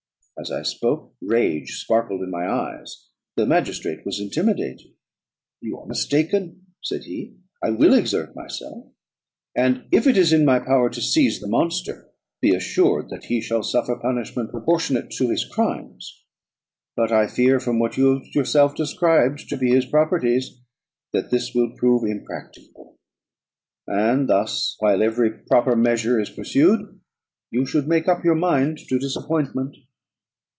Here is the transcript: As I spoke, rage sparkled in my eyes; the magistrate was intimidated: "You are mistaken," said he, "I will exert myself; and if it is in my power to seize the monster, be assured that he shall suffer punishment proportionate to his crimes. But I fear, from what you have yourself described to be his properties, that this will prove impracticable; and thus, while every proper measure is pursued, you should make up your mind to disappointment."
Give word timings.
As 0.39 0.49
I 0.51 0.63
spoke, 0.63 1.13
rage 1.21 1.73
sparkled 1.79 2.23
in 2.23 2.31
my 2.31 2.49
eyes; 2.49 3.09
the 3.35 3.45
magistrate 3.45 4.03
was 4.07 4.19
intimidated: 4.19 4.91
"You 5.59 5.77
are 5.77 5.85
mistaken," 5.85 6.65
said 6.81 7.03
he, 7.03 7.35
"I 7.63 7.69
will 7.69 7.93
exert 7.93 8.35
myself; 8.35 8.87
and 9.55 9.85
if 9.91 10.07
it 10.07 10.17
is 10.17 10.33
in 10.33 10.43
my 10.43 10.57
power 10.57 10.89
to 10.89 10.99
seize 11.01 11.39
the 11.41 11.47
monster, 11.47 12.09
be 12.41 12.55
assured 12.55 13.11
that 13.11 13.25
he 13.25 13.39
shall 13.39 13.61
suffer 13.61 13.95
punishment 13.95 14.49
proportionate 14.49 15.11
to 15.19 15.29
his 15.29 15.45
crimes. 15.45 16.23
But 16.95 17.11
I 17.11 17.27
fear, 17.27 17.59
from 17.59 17.77
what 17.77 17.95
you 17.95 18.11
have 18.15 18.25
yourself 18.33 18.73
described 18.73 19.47
to 19.49 19.57
be 19.57 19.69
his 19.69 19.85
properties, 19.85 20.59
that 21.13 21.29
this 21.29 21.53
will 21.53 21.75
prove 21.77 22.03
impracticable; 22.03 22.97
and 23.85 24.27
thus, 24.27 24.75
while 24.79 25.03
every 25.03 25.29
proper 25.29 25.75
measure 25.75 26.19
is 26.19 26.31
pursued, 26.31 26.99
you 27.51 27.63
should 27.67 27.87
make 27.87 28.07
up 28.07 28.23
your 28.25 28.33
mind 28.35 28.79
to 28.87 28.97
disappointment." 28.97 29.77